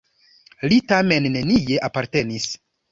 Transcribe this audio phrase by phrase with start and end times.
[0.71, 2.53] Li tamen nenie apartenis.